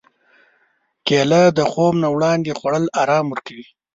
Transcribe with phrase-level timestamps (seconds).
[1.07, 3.67] کېله د خوب نه وړاندې خوړل ارام ورکوي.